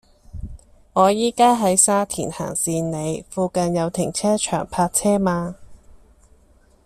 [0.93, 5.57] 我依家喺沙田行善里，附近有停車場泊車嗎